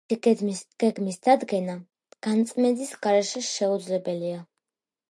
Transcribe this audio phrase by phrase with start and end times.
[0.45, 1.77] მათი გეგმის დადგენა
[2.31, 4.47] გაწმენდის გარეშე შეუძლებელია.